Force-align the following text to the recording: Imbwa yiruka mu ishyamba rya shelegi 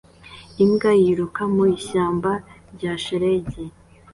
Imbwa 0.63 0.91
yiruka 1.01 1.41
mu 1.53 1.63
ishyamba 1.77 2.31
rya 2.75 2.93
shelegi 3.03 3.63